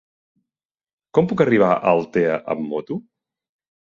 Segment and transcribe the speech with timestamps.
[1.17, 3.01] Com puc arribar a Altea amb moto?